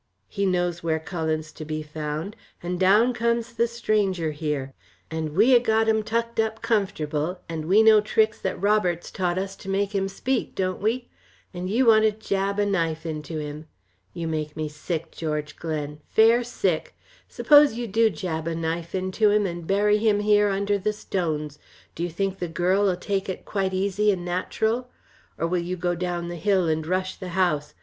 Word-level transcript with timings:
He 0.27 0.47
knows 0.47 0.81
where 0.81 0.97
Cullen's 0.99 1.51
to 1.51 1.63
be 1.63 1.83
found, 1.83 2.35
and 2.63 2.79
down 2.79 3.13
comes 3.13 3.53
the 3.53 3.67
stranger 3.67 4.31
here. 4.31 4.73
And 5.11 5.35
we 5.35 5.55
ha' 5.55 5.61
got 5.61 5.87
him 5.87 6.01
tucked 6.01 6.39
up 6.39 6.63
comfortable, 6.63 7.39
and 7.47 7.65
we 7.65 7.83
know 7.83 8.01
tricks 8.01 8.39
that 8.41 8.59
Roberts 8.59 9.11
taught 9.11 9.37
us 9.37 9.55
to 9.57 9.69
make 9.69 9.93
him 9.93 10.07
speak, 10.09 10.55
don't 10.55 10.81
we? 10.81 11.07
And 11.53 11.69
you 11.69 11.85
want 11.85 12.05
to 12.05 12.11
jab 12.13 12.57
a 12.57 12.65
knife 12.65 13.05
into 13.05 13.37
him. 13.37 13.67
You 14.11 14.27
make 14.27 14.57
me 14.57 14.67
sick, 14.67 15.11
George 15.11 15.55
Glen 15.55 15.99
fair 16.09 16.43
sick! 16.43 16.95
Suppose 17.27 17.75
you 17.75 17.85
do 17.85 18.09
jab 18.09 18.47
a 18.47 18.55
knife 18.55 18.95
into 18.95 19.29
him, 19.29 19.45
and 19.45 19.67
bury 19.67 19.99
him 19.99 20.21
here 20.21 20.49
under 20.49 20.79
the 20.79 20.93
stones, 20.93 21.59
do 21.93 22.01
you 22.01 22.09
think 22.09 22.39
the 22.39 22.47
girl'll 22.47 22.95
take 22.95 23.29
it 23.29 23.45
quite 23.45 23.71
easy 23.71 24.09
and 24.11 24.25
natural? 24.25 24.89
Or 25.37 25.45
will 25.45 25.61
you 25.61 25.77
go 25.77 25.93
down 25.93 26.27
the 26.27 26.37
hill 26.37 26.67
and 26.67 26.87
rush 26.87 27.17
the 27.17 27.29
house? 27.37 27.75